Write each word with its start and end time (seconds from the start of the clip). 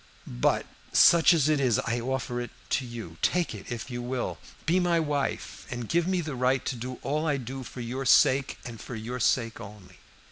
But 0.25 0.65
such 0.91 1.31
as 1.31 1.47
it 1.47 1.59
is 1.59 1.77
I 1.77 1.99
offer 1.99 2.41
it 2.41 2.49
to 2.71 2.85
you. 2.87 3.17
Take 3.21 3.53
it 3.53 3.71
if 3.71 3.91
you 3.91 4.01
will. 4.01 4.39
Be 4.65 4.79
my 4.79 4.99
wife, 4.99 5.67
and 5.69 5.87
give 5.87 6.07
me 6.07 6.21
the 6.21 6.33
right 6.33 6.65
to 6.65 6.75
do 6.75 6.97
all 7.03 7.27
I 7.27 7.37
do 7.37 7.61
for 7.61 7.81
your 7.81 8.05
sake, 8.07 8.57
and 8.65 8.81
for 8.81 8.95
your 8.95 9.19
sake 9.19 9.59
only." 9.61 9.99